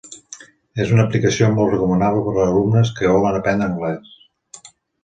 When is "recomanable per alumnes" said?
1.75-2.95